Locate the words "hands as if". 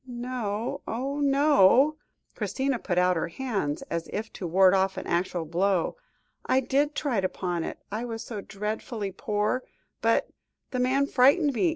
3.27-4.33